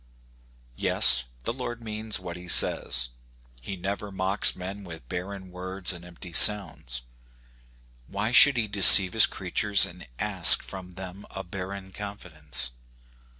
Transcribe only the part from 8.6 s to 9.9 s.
deceive his creatures,